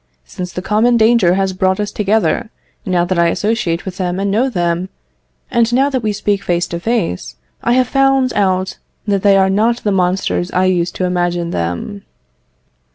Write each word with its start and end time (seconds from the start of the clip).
Since 0.25 0.51
the 0.53 0.63
common 0.63 0.97
danger 0.97 1.35
has 1.35 1.53
brought 1.53 1.79
us 1.79 1.91
together, 1.91 2.49
now 2.87 3.05
that 3.05 3.19
I 3.19 3.27
associate 3.27 3.85
with 3.85 3.97
them 3.97 4.19
and 4.19 4.31
know 4.31 4.49
them, 4.49 4.89
and 5.51 5.71
now 5.71 5.91
that 5.91 6.01
we 6.01 6.11
speak 6.11 6.43
face 6.43 6.65
to 6.69 6.79
face, 6.79 7.35
I 7.61 7.73
have 7.73 7.87
found 7.87 8.33
out 8.33 8.79
that 9.05 9.21
they 9.21 9.37
are 9.37 9.51
not 9.51 9.83
the 9.83 9.91
monsters 9.91 10.49
I 10.53 10.65
used 10.65 10.95
to 10.95 11.05
imagine 11.05 11.51
them." 11.51 12.05